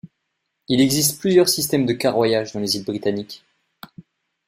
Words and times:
Il 0.67 0.81
existe 0.81 1.19
plusieurs 1.19 1.47
systèmes 1.47 1.85
de 1.85 1.93
carroyage 1.93 2.53
dans 2.53 2.59
les 2.59 2.75
Îles 2.75 2.85
Britanniques. 2.85 3.45